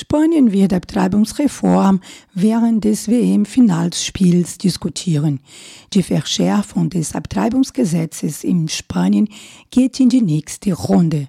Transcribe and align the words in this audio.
Spanien 0.00 0.50
wird 0.50 0.72
Abtreibungsreform 0.72 2.00
während 2.32 2.84
des 2.84 3.08
WM-Finalspiels 3.08 4.56
diskutieren. 4.56 5.40
Die 5.92 6.02
Verschärfung 6.02 6.88
des 6.88 7.14
Abtreibungsgesetzes 7.14 8.42
in 8.42 8.68
Spanien 8.68 9.28
geht 9.70 10.00
in 10.00 10.08
die 10.08 10.22
nächste 10.22 10.72
Runde. 10.72 11.28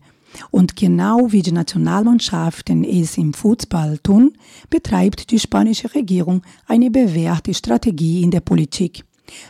Und 0.51 0.77
genau 0.77 1.33
wie 1.33 1.41
die 1.41 1.51
Nationalmannschaften 1.51 2.85
es 2.85 3.17
im 3.17 3.33
Fußball 3.33 3.97
tun, 3.97 4.37
betreibt 4.69 5.31
die 5.31 5.39
spanische 5.39 5.93
Regierung 5.93 6.41
eine 6.65 6.89
bewährte 6.89 7.53
Strategie 7.53 8.23
in 8.23 8.31
der 8.31 8.39
Politik 8.39 9.03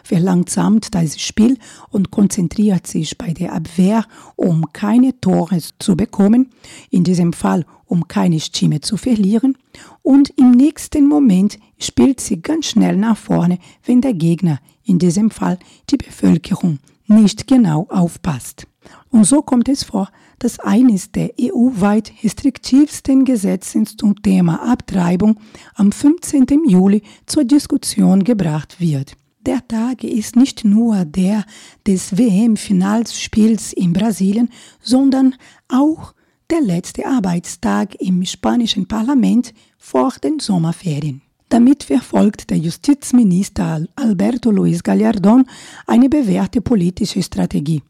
verlangsamt 0.04 0.94
das 0.94 1.20
Spiel 1.20 1.58
und 1.90 2.12
konzentriert 2.12 2.88
sich 2.88 3.18
bei 3.18 3.34
der 3.34 3.54
Abwehr, 3.54 4.06
um 4.36 4.72
keine 4.74 5.20
Tore 5.20 5.60
zu 5.80 5.96
bekommen, 5.96 6.50
in 6.90 7.04
diesem 7.04 7.34
Fall 7.34 7.66
um 7.86 8.08
keine 8.08 8.40
Stimme 8.40 8.80
zu 8.80 8.96
verlieren, 8.96 9.58
und 10.02 10.30
im 10.38 10.52
nächsten 10.52 11.08
Moment 11.08 11.60
spielt 11.78 12.22
sie 12.22 12.42
ganz 12.42 12.68
schnell 12.68 12.96
nach 12.96 13.18
vorne, 13.18 13.60
wenn 13.86 14.00
der 14.00 14.14
Gegner, 14.14 14.60
in 14.86 14.98
diesem 14.98 15.30
Fall 15.30 15.60
die 15.90 15.98
Bevölkerung, 15.98 16.80
nicht 17.08 17.48
genau 17.48 17.88
aufpasst. 17.90 18.66
Und 19.10 19.26
so 19.26 19.42
kommt 19.42 19.68
es 19.68 19.84
vor, 19.84 20.10
dass 20.40 20.60
eines 20.60 21.12
der 21.12 21.32
EU-weit 21.40 22.14
restriktivsten 22.24 23.26
Gesetze 23.26 23.84
zum 23.84 24.22
Thema 24.24 24.72
Abtreibung 24.72 25.40
am 25.76 25.92
15. 25.92 26.48
Juli 26.68 27.04
zur 27.26 27.44
Diskussion 27.44 28.24
gebracht 28.24 28.80
wird. 28.80 29.16
Der 29.48 29.68
Tag 29.68 30.04
ist 30.04 30.36
nicht 30.36 30.64
nur 30.64 31.04
der 31.04 31.46
des 31.88 32.16
WM-Finalspiels 32.16 33.74
in 33.74 33.92
Brasilien, 33.92 34.50
sondern 34.82 35.34
auch 35.68 36.14
der 36.52 36.62
letzte 36.62 37.08
Arbeitstag 37.08 37.96
im 37.96 38.24
spanischen 38.24 38.88
Parlament 38.88 39.56
vor 39.80 40.14
den 40.24 40.38
Sommerferien. 40.38 41.24
Damit 41.50 41.86
verfolgt 41.86 42.52
der 42.52 42.60
Justizminister 42.60 43.84
Alberto 43.96 44.52
Luis 44.52 44.84
Gallardón 44.84 45.48
eine 45.88 46.08
bewährte 46.08 46.62
politische 46.62 47.24
Strategie. 47.24 47.82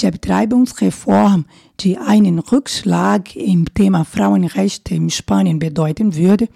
Die 0.00 0.10
Betreibungsreform, 0.10 1.44
die 1.80 1.98
einen 1.98 2.38
Rückschlag 2.38 3.36
im 3.36 3.66
Thema 3.74 4.04
Frauenrechte 4.04 4.94
in 4.94 5.10
Spanien 5.10 5.58
bedeuten 5.58 6.14
würde, 6.14 6.48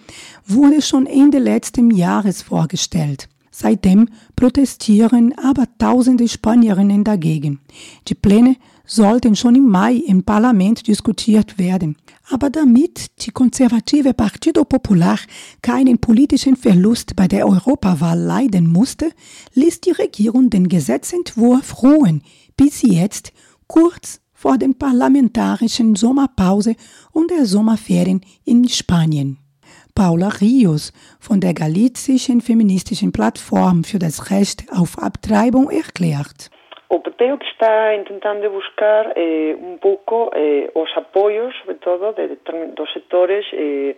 wurde 0.47 0.81
schon 0.81 1.05
Ende 1.05 1.39
letzten 1.41 1.91
Jahres 1.91 2.41
vorgestellt. 2.41 3.29
Seitdem 3.63 4.09
protestieren 4.37 5.35
aber 5.37 5.67
tausende 5.77 6.27
Spanierinnen 6.29 7.05
dagegen. 7.05 7.61
Die 8.09 8.15
Pläne 8.15 8.57
sollten 8.87 9.37
schon 9.37 9.55
im 9.55 9.69
Mai 9.69 9.97
im 9.97 10.23
Parlament 10.23 10.87
diskutiert 10.87 11.59
werden. 11.59 11.97
Aber 12.31 12.49
damit 12.49 13.27
die 13.27 13.33
konservative 13.33 14.15
Partido 14.15 14.65
Popular 14.65 15.19
keinen 15.61 15.99
politischen 15.99 16.57
Verlust 16.57 17.17
bei 17.17 17.29
der 17.29 17.47
Europawahl 17.47 18.19
leiden 18.19 18.67
musste, 18.67 19.11
ließ 19.53 19.83
die 19.83 19.93
Regierung 19.93 20.49
den 20.49 20.71
Gesetzentwurf 20.71 21.83
ruhen, 21.83 22.23
bis 22.57 22.81
jetzt, 22.81 23.31
kurz 23.67 24.23
vor 24.33 24.57
den 24.57 24.75
parlamentarischen 24.75 25.97
Sommerpause 25.97 26.77
und 27.13 27.31
der 27.31 27.45
Sommerferien 27.45 28.23
in 28.47 28.67
Spanien. 28.71 29.37
Paula 30.01 30.31
Rios 30.41 30.93
von 31.21 31.41
der 31.45 31.53
galizischen 31.53 32.41
feministischen 32.41 33.13
Plattform 33.13 33.85
für 33.85 33.99
das 33.99 34.31
Recht 34.33 34.65
auf 34.73 34.97
Abtreibung 34.97 35.69
erklärt. 35.69 36.49
O 36.89 37.01
PP 37.01 37.21
o 37.35 37.37
que 37.37 37.47
está 37.47 37.93
intentando 37.93 38.49
buscar 38.49 39.13
eh, 39.15 39.55
un 39.61 39.79
pouco 39.79 40.31
eh, 40.35 40.71
os 40.73 40.89
apoios, 40.97 41.53
sobre 41.61 41.77
todo, 41.85 42.15
de, 42.15 42.39
dos 42.79 42.91
sectores 42.95 43.45
eh, 43.53 43.95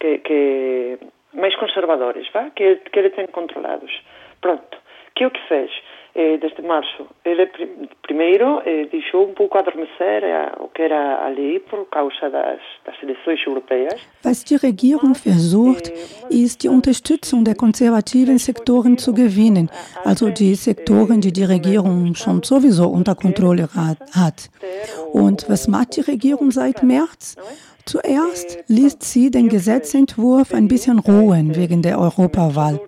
que, 0.00 0.18
que 0.26 0.98
máis 1.32 1.54
conservadores, 1.62 2.26
va? 2.34 2.50
que, 2.50 2.82
ele 2.92 3.10
ten 3.10 3.28
controlados. 3.30 3.92
Pronto, 4.40 4.76
que 5.14 5.26
o 5.26 5.30
que 5.30 5.42
fez? 5.46 5.70
Eh, 6.16 6.38
desde 6.38 6.62
março. 6.62 7.06
Ele 7.24 7.46
primeiro 8.02 8.62
eh, 8.64 8.86
deixou 8.90 9.28
um 9.28 9.34
pouco 9.34 9.58
adormecer 9.58 10.24
eh, 10.24 10.52
o 10.60 10.68
que 10.68 10.82
era 10.82 11.26
a 11.26 11.28
lei 11.28 11.60
por 11.60 11.84
causa 11.90 12.30
das, 12.30 12.60
das 12.86 12.94
eleições 13.02 13.46
europeias. 13.46 14.00
Was 14.24 14.42
die 14.42 14.56
Regierung 14.56 15.14
versucht, 15.14 15.92
ist 16.30 16.62
die 16.62 16.68
Unterstützung 16.68 17.44
der 17.44 17.54
konservativen 17.54 18.38
Sektoren 18.38 18.96
zu 18.96 19.12
gewinnen, 19.12 19.70
also 20.04 20.30
die 20.30 20.54
Sektoren, 20.54 21.20
die 21.20 21.32
die 21.32 21.44
Regierung 21.44 22.14
schon 22.14 22.42
sowieso 22.42 22.88
unter 22.88 23.14
Kontrolle 23.14 23.68
hat. 23.74 24.48
Und 25.12 25.48
was 25.50 25.68
macht 25.68 25.96
die 25.96 26.00
Regierung 26.00 26.50
seit 26.50 26.82
März? 26.82 27.36
Zuerst 27.84 28.58
ließ 28.68 28.96
sie 29.00 29.30
den 29.30 29.48
Gesetzentwurf 29.48 30.52
ein 30.54 30.66
bisschen 30.66 30.98
ruhen 30.98 31.54
wegen 31.54 31.82
der 31.82 32.00
Europawahl. 32.00 32.80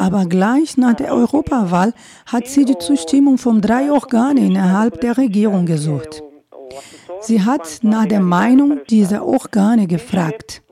Aber 0.00 0.24
gleich 0.24 0.78
nach 0.78 0.94
der 0.94 1.12
Europawahl 1.12 1.92
hat 2.24 2.46
sie 2.46 2.64
die 2.64 2.78
Zustimmung 2.78 3.36
von 3.36 3.60
drei 3.60 3.92
Organen 3.92 4.38
innerhalb 4.38 5.02
der 5.02 5.18
Regierung 5.18 5.66
gesucht. 5.66 6.22
Sie 7.20 7.42
hat 7.42 7.80
nach 7.82 8.06
der 8.06 8.20
Meinung 8.20 8.80
dieser 8.88 9.26
Organe 9.26 9.86
gefragt. 9.86 10.62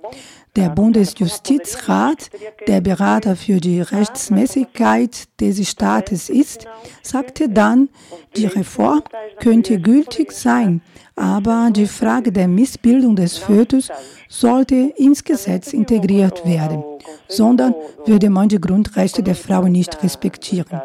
Der 0.58 0.70
Bundesjustizrat, 0.70 2.30
der 2.66 2.80
Berater 2.80 3.36
für 3.36 3.60
die 3.60 3.80
Rechtsmäßigkeit 3.80 5.28
des 5.40 5.68
Staates 5.68 6.28
ist, 6.28 6.66
sagte 7.00 7.48
dann, 7.48 7.90
die 8.36 8.46
Reform 8.46 9.04
könnte 9.38 9.80
gültig 9.80 10.32
sein, 10.32 10.82
aber 11.14 11.70
die 11.70 11.86
Frage 11.86 12.32
der 12.32 12.48
Missbildung 12.48 13.14
des 13.14 13.38
Fötus 13.38 13.88
sollte 14.28 14.74
ins 14.96 15.22
Gesetz 15.22 15.72
integriert 15.72 16.44
werden, 16.44 16.82
sondern 17.28 17.72
würde 18.04 18.28
man 18.28 18.48
die 18.48 18.60
Grundrechte 18.60 19.22
der 19.22 19.36
Frau 19.36 19.68
nicht 19.68 20.02
respektieren. 20.02 20.80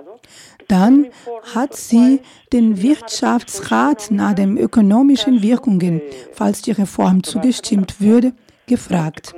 Dann 0.67 1.07
hat 1.55 1.75
sie 1.75 2.19
den 2.53 2.79
Wirtschaftsrat 2.79 4.11
nach 4.11 4.33
den 4.33 4.55
ökonomischen 4.55 5.41
Wirkungen, 5.41 5.99
falls 6.31 6.61
die 6.61 6.71
Reform 6.73 7.23
zugestimmt 7.23 7.99
würde, 7.99 8.33
gefragt. 8.67 9.33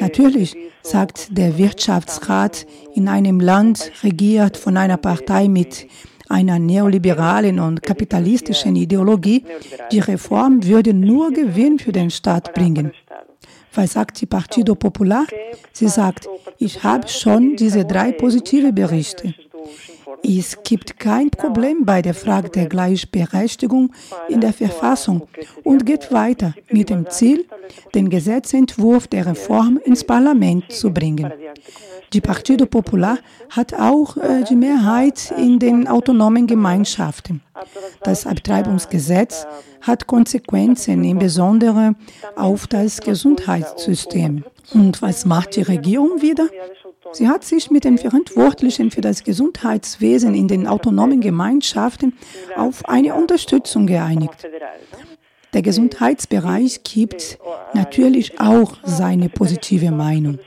Natürlich, 0.00 0.56
sagt 0.82 1.36
der 1.36 1.58
Wirtschaftsrat, 1.58 2.66
in 2.94 3.08
einem 3.08 3.40
Land 3.40 3.92
regiert 4.02 4.56
von 4.56 4.76
einer 4.76 4.96
Partei 4.96 5.48
mit 5.48 5.86
einer 6.28 6.58
neoliberalen 6.58 7.58
und 7.58 7.82
kapitalistischen 7.82 8.76
Ideologie, 8.76 9.44
die 9.90 9.98
Reform 9.98 10.64
würde 10.64 10.94
nur 10.94 11.32
Gewinn 11.32 11.78
für 11.78 11.92
den 11.92 12.10
Staat 12.10 12.54
bringen. 12.54 12.92
Was 13.74 13.92
sagt 13.92 14.20
die 14.20 14.26
Partido 14.26 14.74
Popular? 14.74 15.26
Sie 15.72 15.88
sagt, 15.88 16.28
ich 16.58 16.82
habe 16.82 17.08
schon 17.08 17.56
diese 17.56 17.84
drei 17.84 18.12
positive 18.12 18.72
Berichte. 18.72 19.34
Es 20.22 20.62
gibt 20.62 20.98
kein 20.98 21.30
Problem 21.30 21.84
bei 21.84 22.02
der 22.02 22.14
Frage 22.14 22.50
der 22.50 22.66
Gleichberechtigung 22.66 23.92
in 24.28 24.40
der 24.40 24.52
Verfassung 24.52 25.28
und 25.64 25.86
geht 25.86 26.12
weiter 26.12 26.54
mit 26.70 26.90
dem 26.90 27.08
Ziel, 27.08 27.46
den 27.94 28.10
Gesetzentwurf 28.10 29.08
der 29.08 29.26
Reform 29.26 29.80
ins 29.84 30.04
Parlament 30.04 30.72
zu 30.72 30.92
bringen. 30.92 31.32
Die 32.12 32.20
Partido 32.20 32.66
Popular 32.66 33.18
hat 33.50 33.72
auch 33.74 34.16
äh, 34.16 34.42
die 34.48 34.56
Mehrheit 34.56 35.32
in 35.36 35.60
den 35.60 35.86
autonomen 35.86 36.48
Gemeinschaften. 36.48 37.40
Das 38.02 38.26
Abtreibungsgesetz 38.26 39.46
hat 39.80 40.08
Konsequenzen, 40.08 41.04
insbesondere 41.04 41.94
auf 42.34 42.66
das 42.66 43.00
Gesundheitssystem. 43.00 44.44
Und 44.74 45.02
was 45.02 45.24
macht 45.24 45.54
die 45.54 45.62
Regierung 45.62 46.20
wieder? 46.20 46.48
Sie 47.12 47.28
hat 47.28 47.44
sich 47.44 47.70
mit 47.70 47.84
den 47.84 47.98
Verantwortlichen 47.98 48.90
für 48.90 49.00
das 49.00 49.24
Gesundheitswesen 49.24 50.34
in 50.34 50.48
den 50.48 50.66
autonomen 50.66 51.20
Gemeinschaften 51.20 52.16
auf 52.56 52.88
eine 52.88 53.14
Unterstützung 53.14 53.86
geeinigt. 53.86 54.48
Der 55.52 55.62
Gesundheitsbereich 55.62 56.84
gibt 56.84 57.38
natürlich 57.74 58.40
auch 58.40 58.74
seine 58.84 59.28
positive 59.28 59.90
Meinung. 59.90 60.38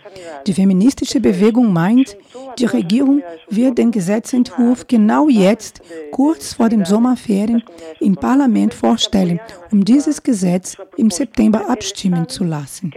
Die 0.48 0.54
feministische 0.54 1.20
Bewegung 1.20 1.74
meint, 1.74 2.16
die 2.58 2.66
Regierung 2.66 3.22
wird 3.50 3.78
den 3.78 3.92
Gesetzentwurf 3.92 4.88
genau 4.88 5.28
jetzt, 5.28 5.82
kurz 6.12 6.54
vor 6.54 6.70
den 6.70 6.86
Sommerferien, 6.86 7.64
im 8.00 8.16
Parlament 8.16 8.74
vorstellen, 8.74 9.42
um 9.72 9.84
dieses 9.84 10.24
Gesetz 10.24 10.78
im 10.96 11.10
September 11.10 11.70
abstimmen 11.70 12.30
zu 12.30 12.46
lassen. 12.46 12.94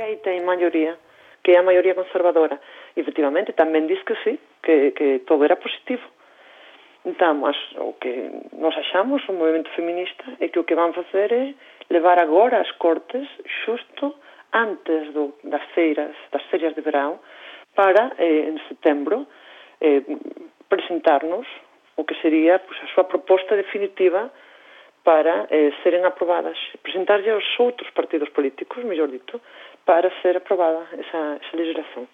efectivamente 2.97 3.53
tamén 3.53 3.87
diz 3.87 4.01
que 4.03 4.17
sí, 4.25 4.41
que, 4.65 4.93
que 4.97 5.23
todo 5.29 5.45
era 5.45 5.61
positivo. 5.61 6.03
Então, 7.07 7.47
as, 7.47 7.57
o 7.79 7.95
que 8.03 8.33
nos 8.59 8.77
achamos, 8.77 9.23
o 9.29 9.33
movimento 9.33 9.71
feminista, 9.79 10.25
é 10.41 10.49
que 10.49 10.59
o 10.59 10.65
que 10.65 10.75
van 10.75 10.93
facer 10.93 11.31
é 11.31 11.55
levar 11.89 12.19
agora 12.19 12.59
as 12.61 12.71
cortes 12.83 13.29
xusto 13.63 14.17
antes 14.53 15.13
do, 15.15 15.39
das 15.45 15.63
feiras, 15.71 16.17
das 16.33 16.43
feiras 16.51 16.75
de 16.75 16.81
verão, 16.81 17.21
para, 17.77 18.11
eh, 18.19 18.49
en 18.51 18.59
setembro, 18.67 19.27
eh, 19.81 20.03
presentarnos 20.69 21.47
o 21.95 22.05
que 22.05 22.15
sería 22.17 22.59
pues, 22.59 22.79
a 22.83 22.89
súa 22.89 23.05
proposta 23.05 23.55
definitiva 23.55 24.33
para 25.05 25.47
eh, 25.51 25.71
seren 25.85 26.05
aprobadas, 26.05 26.59
presentarlle 26.83 27.31
aos 27.31 27.47
outros 27.61 27.87
partidos 27.95 28.29
políticos, 28.31 28.83
mellor 28.83 29.15
dito, 29.15 29.41
para 29.85 30.11
ser 30.21 30.37
aprobada 30.37 30.83
esa, 30.99 31.39
esa 31.39 31.55
legislación. 31.55 32.11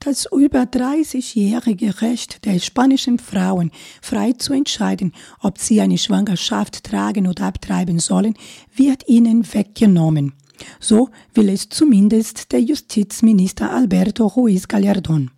Das 0.00 0.26
über 0.30 0.64
30-jährige 0.64 2.02
Recht 2.02 2.44
der 2.44 2.58
spanischen 2.58 3.18
Frauen, 3.18 3.70
frei 4.02 4.32
zu 4.32 4.52
entscheiden, 4.52 5.12
ob 5.40 5.58
sie 5.58 5.80
eine 5.80 5.96
Schwangerschaft 5.96 6.84
tragen 6.84 7.26
oder 7.26 7.44
abtreiben 7.44 7.98
sollen, 7.98 8.34
wird 8.74 9.08
ihnen 9.08 9.50
weggenommen. 9.54 10.34
So 10.78 11.08
will 11.32 11.48
es 11.48 11.68
zumindest 11.70 12.52
der 12.52 12.60
Justizminister 12.60 13.70
Alberto 13.70 14.26
Ruiz 14.26 14.64
Gallardón. 14.64 15.30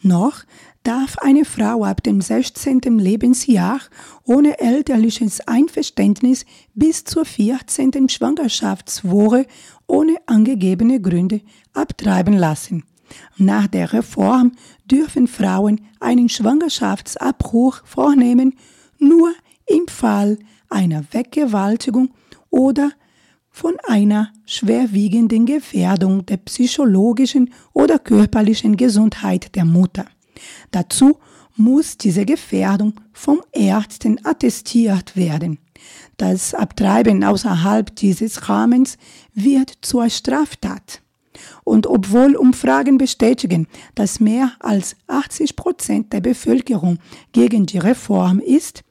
Noch 0.00 0.44
darf 0.82 1.18
eine 1.18 1.44
Frau 1.44 1.84
ab 1.84 2.02
dem 2.02 2.20
16. 2.20 2.98
Lebensjahr 2.98 3.80
ohne 4.24 4.58
elterliches 4.60 5.40
Einverständnis 5.46 6.46
bis 6.74 7.04
zur 7.04 7.24
14. 7.24 8.08
Schwangerschaftswoche 8.08 9.46
ohne 9.86 10.16
angegebene 10.26 11.00
Gründe 11.00 11.40
abtreiben 11.74 12.34
lassen. 12.34 12.84
Nach 13.36 13.66
der 13.66 13.92
Reform 13.92 14.52
dürfen 14.84 15.26
Frauen 15.26 15.80
einen 16.00 16.28
Schwangerschaftsabbruch 16.28 17.82
vornehmen, 17.84 18.54
nur 18.98 19.32
im 19.66 19.88
Fall 19.88 20.38
einer 20.68 21.04
Weggewaltigung 21.12 22.10
oder 22.50 22.90
von 23.50 23.74
einer 23.86 24.32
schwerwiegenden 24.44 25.46
Gefährdung 25.46 26.26
der 26.26 26.36
psychologischen 26.38 27.52
oder 27.72 27.98
körperlichen 27.98 28.76
Gesundheit 28.76 29.54
der 29.54 29.64
Mutter. 29.64 30.04
Dazu 30.70 31.18
muss 31.56 31.96
diese 31.96 32.26
Gefährdung 32.26 33.00
vom 33.12 33.40
Ärzten 33.52 34.24
attestiert 34.24 35.16
werden. 35.16 35.58
Das 36.16 36.54
Abtreiben 36.54 37.24
außerhalb 37.24 37.94
dieses 37.96 38.48
Rahmens 38.48 38.98
wird 39.34 39.72
zur 39.80 40.10
Straftat. 40.10 41.00
Und 41.64 41.86
obwohl 41.86 42.36
Umfragen 42.36 42.98
bestätigen, 42.98 43.66
dass 43.94 44.20
mehr 44.20 44.52
als 44.60 44.96
80 45.06 45.56
Prozent 45.56 46.12
der 46.12 46.20
Bevölkerung 46.20 46.98
gegen 47.32 47.66
die 47.66 47.78
Reform 47.78 48.40
ist, 48.40 48.82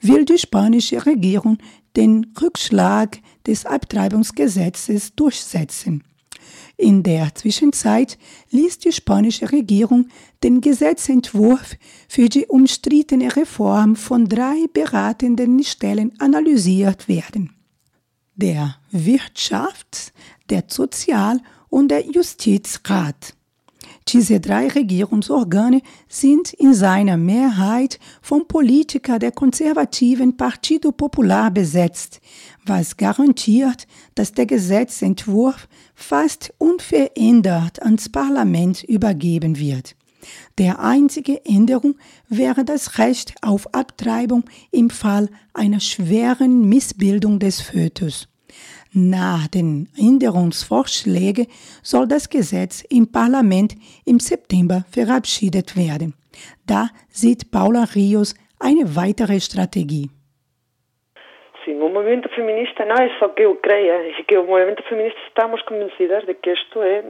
will 0.00 0.24
die 0.24 0.38
spanische 0.38 1.04
Regierung 1.04 1.58
den 1.96 2.32
Rückschlag 2.40 3.18
des 3.46 3.66
Abtreibungsgesetzes 3.66 5.14
durchsetzen. 5.14 6.02
In 6.76 7.02
der 7.04 7.34
Zwischenzeit 7.34 8.18
ließ 8.50 8.78
die 8.78 8.92
spanische 8.92 9.52
Regierung 9.52 10.08
den 10.42 10.60
Gesetzentwurf 10.60 11.76
für 12.08 12.28
die 12.28 12.46
umstrittene 12.46 13.36
Reform 13.36 13.94
von 13.94 14.28
drei 14.28 14.66
beratenden 14.72 15.62
Stellen 15.62 16.12
analysiert 16.18 17.06
werden. 17.08 17.54
Der 18.34 18.76
Wirtschafts-, 18.90 20.12
der 20.50 20.64
Sozial- 20.66 21.40
und 21.74 21.88
der 21.88 22.06
Justizrat. 22.08 23.34
Diese 24.06 24.38
drei 24.38 24.68
Regierungsorgane 24.68 25.82
sind 26.08 26.52
in 26.52 26.72
seiner 26.72 27.16
Mehrheit 27.16 27.98
von 28.22 28.46
Politikern 28.46 29.18
der 29.18 29.32
konservativen 29.32 30.36
Partido 30.36 30.92
Popular 30.92 31.50
besetzt, 31.50 32.20
was 32.64 32.96
garantiert, 32.96 33.88
dass 34.14 34.30
der 34.30 34.46
Gesetzentwurf 34.46 35.66
fast 35.96 36.54
unverändert 36.58 37.82
ans 37.82 38.08
Parlament 38.08 38.84
übergeben 38.84 39.58
wird. 39.58 39.96
Der 40.58 40.78
einzige 40.78 41.44
Änderung 41.44 41.96
wäre 42.28 42.64
das 42.64 42.98
Recht 42.98 43.34
auf 43.42 43.74
Abtreibung 43.74 44.44
im 44.70 44.90
Fall 44.90 45.28
einer 45.54 45.80
schweren 45.80 46.68
Missbildung 46.68 47.40
des 47.40 47.60
Fötus. 47.60 48.28
Nach 48.96 49.48
den 49.48 49.88
Änderungsvorschlägen 49.96 51.48
soll 51.82 52.06
das 52.06 52.30
Gesetz 52.30 52.84
im 52.88 53.08
Parlament 53.08 53.74
im 54.04 54.20
September 54.20 54.84
verabschiedet 54.88 55.74
werden. 55.74 56.14
Da 56.64 56.90
sieht 57.10 57.50
Paula 57.50 57.82
Rios 57.96 58.36
eine 58.60 58.94
weitere 58.94 59.40
Strategie. 59.40 60.10
Sim, 61.64 61.80
o 61.80 61.88
movimento 61.88 62.28
feminista 62.28 62.84
não 62.84 62.96
é 62.96 63.08
só 63.18 63.28
que 63.28 63.42
eu 63.42 63.54
creia, 63.56 63.92
é 63.92 64.22
que 64.28 64.36
o 64.36 64.46
movimento 64.46 64.82
feminista 64.82 65.18
estamos 65.26 65.62
convencidas 65.62 66.26
de 66.26 66.34
que 66.34 66.52
isto 66.52 66.82
é. 66.82 67.02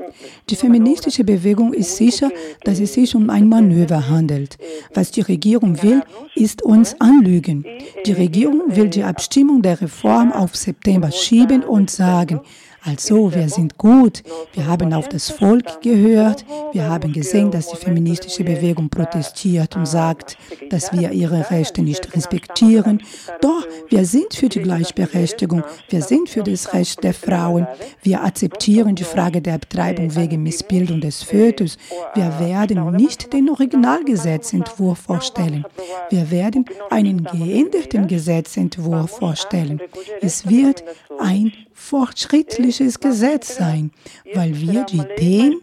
Die 0.49 0.55
feministische 0.55 1.25
Bewegung 1.25 1.73
ist 1.75 1.97
sicher, 1.97 2.31
dass 2.65 2.79
es 2.79 2.95
sich 2.95 3.17
um 3.17 3.31
ein 3.31 3.49
Manöver 3.49 4.09
handelt. 4.09 4.57
Was 4.95 5.11
die 5.11 5.23
Regierung 5.23 5.83
will, 5.83 6.03
ist 6.37 6.63
uns 6.63 6.95
anlügen. 7.01 7.65
Die 8.07 8.13
Regierung 8.13 8.77
will 8.77 8.89
die 8.89 9.03
Abstimmung 9.03 9.61
der 9.61 9.81
Reform 9.81 10.31
auf 10.31 10.55
September 10.55 11.11
schieben 11.11 11.65
und 11.65 11.91
sagen, 11.91 12.41
also, 12.87 13.35
wir 13.35 13.49
sind 13.49 13.79
gut, 13.79 14.23
wir 14.53 14.67
haben 14.67 14.93
auf 14.93 15.09
das 15.09 15.31
Volk 15.31 15.81
gehört, 15.81 16.45
wir 16.73 16.87
haben 16.87 17.15
gesehen, 17.15 17.51
dass 17.51 17.69
die 17.69 17.77
feministische 17.77 18.45
Bewegung 18.45 18.91
protestiert 18.91 19.75
und 19.75 19.87
sagt, 19.87 20.37
dass 20.69 20.93
wir 20.93 21.11
ihre 21.13 21.51
Rechte 21.51 21.81
nicht 21.81 22.15
respektieren. 22.15 23.03
Doch 23.41 23.67
wir 23.89 24.05
sind 24.05 24.35
für 24.35 24.51
die 24.51 24.61
Gleichberechtigung, 24.61 25.63
wir 25.89 26.03
sind 26.03 26.29
für 26.29 26.43
das 26.43 26.75
Recht 26.75 27.03
der 27.03 27.15
Frauen, 27.15 27.67
wir 28.03 28.23
akzeptieren 28.23 28.95
die 28.95 29.05
Frage 29.05 29.41
der 29.41 29.55
Abtreibung 29.55 30.15
wegen 30.15 30.43
Missbildung 30.43 31.01
des 31.01 31.23
Fötus. 31.23 31.79
Wir 32.15 32.39
werden 32.39 32.95
nicht 32.97 33.33
den 33.33 33.49
Originalgesetzentwurf 33.49 34.99
vorstellen. 34.99 35.65
Wir 36.11 36.31
werden 36.31 36.67
einen 36.91 37.25
geänderten 37.25 38.09
Gesetzentwurf 38.09 39.11
vorstellen. 39.11 39.81
Es 40.21 40.49
wird 40.49 40.85
ein 41.19 41.53
fortschrittliches 41.75 43.01
Gesetz 43.01 43.57
sein, 43.57 43.91
weil 44.33 44.59
wir 44.61 44.85
die 44.85 44.99
Ideen 44.99 45.61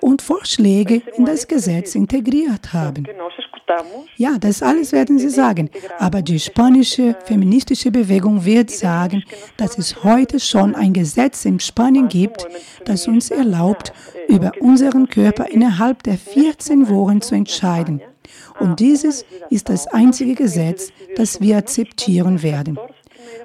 und 0.00 0.22
Vorschläge 0.22 1.02
in 1.16 1.26
das 1.26 1.46
Gesetz 1.46 1.94
integriert 1.94 2.72
haben. 2.72 3.06
Ja, 4.16 4.36
das 4.38 4.62
alles 4.62 4.92
werden 4.92 5.18
Sie 5.18 5.28
sagen, 5.28 5.70
aber 5.98 6.22
die 6.22 6.40
spanische 6.40 7.16
feministische 7.24 7.90
Bewegung 7.90 8.44
wird 8.44 8.70
sagen, 8.70 9.22
dass 9.56 9.78
es 9.78 10.02
heute 10.02 10.40
schon 10.40 10.74
ein 10.74 10.92
Gesetz 10.92 11.44
in 11.44 11.60
Spanien 11.60 12.08
gibt, 12.08 12.48
das 12.84 13.06
uns 13.06 13.30
erlaubt, 13.30 13.92
über 14.28 14.52
unseren 14.60 15.08
Körper 15.08 15.50
innerhalb 15.50 16.02
der 16.02 16.18
14 16.18 16.88
Wochen 16.88 17.20
zu 17.20 17.34
entscheiden. 17.34 18.00
Und 18.58 18.80
dieses 18.80 19.24
ist 19.50 19.68
das 19.68 19.86
einzige 19.86 20.34
Gesetz, 20.34 20.92
das 21.16 21.40
wir 21.40 21.56
akzeptieren 21.56 22.42
werden 22.42 22.78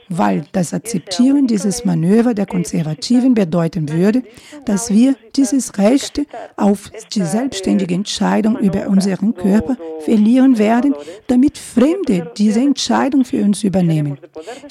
weil 0.10 0.44
das 0.54 0.74
Akzeptieren 0.74 1.48
dieses 1.48 1.86
Manöver 1.86 2.34
der 2.34 2.46
Konservativen 2.46 3.34
bedeuten 3.34 3.90
würde, 3.90 4.24
dass 4.66 4.94
wir 4.94 5.16
dieses 5.36 5.78
Recht 5.78 6.22
auf 6.58 6.90
die 7.14 7.22
selbstständige 7.22 7.96
Entscheidung 7.96 8.58
über 8.60 8.88
unseren 8.88 9.34
Körper 9.36 9.78
verlieren 10.00 10.58
werden, 10.58 10.96
damit 11.28 11.58
Fremde 11.58 12.32
diese 12.38 12.60
Entscheidung 12.60 13.26
für 13.26 13.42
uns 13.44 13.64
übernehmen. 13.64 14.18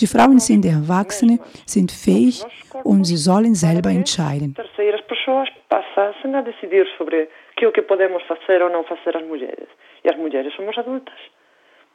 Die 0.00 0.07
Frauen 0.07 0.38
sind 0.38 0.64
Erwachsene, 0.64 1.38
sind 1.67 1.93
fähig 1.93 2.45
und 2.83 3.05
sie 3.05 3.17
sollen 3.17 3.55
selber 3.55 3.91
entscheiden. 3.91 4.55
passassem 5.95 6.35
a 6.35 6.43
decidir 6.43 6.87
sobre 6.97 7.29
que 7.57 7.67
o 7.67 7.73
que 7.73 7.83
podemos 7.83 8.23
fazer 8.25 8.62
ou 8.62 8.71
não 8.71 8.85
fazer 8.85 9.17
as 9.17 9.25
mulheres. 9.25 9.69
E 10.05 10.09
as 10.09 10.17
mulheres 10.17 10.55
somos 10.55 10.76
adultas. 10.79 11.19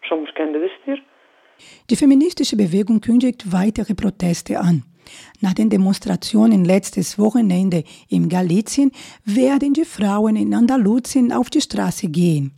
Somos 0.07 0.31
quem 0.31 0.51
de 0.51 0.59
decidir. 0.59 1.03
Die 1.89 1.95
feministische 1.95 2.55
Bewegung 2.55 3.01
kündigt 3.01 3.51
weitere 3.51 3.95
Proteste 3.95 4.59
an. 4.59 4.83
Nach 5.41 5.53
den 5.53 5.69
Demonstrationen 5.69 6.65
letztes 6.65 7.17
Wochenende 7.17 7.83
in 8.09 8.29
Galizien 8.29 8.91
werden 9.25 9.73
die 9.73 9.85
Frauen 9.85 10.35
in 10.35 10.53
Andalusien 10.53 11.31
auf 11.31 11.49
die 11.49 11.61
Straße 11.61 12.07
gehen. 12.09 12.51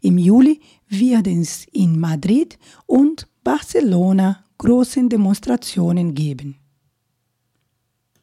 Im 0.00 0.18
Juli 0.18 0.60
werden 0.88 1.42
es 1.42 1.66
in 1.72 1.98
Madrid 1.98 2.58
und 2.86 3.26
Barcelona 3.42 4.44
große 4.58 5.08
Demonstrationen 5.08 6.14
geben. 6.14 6.56